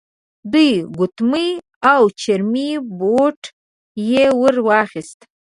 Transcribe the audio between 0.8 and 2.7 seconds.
ګوتمۍ او چرمې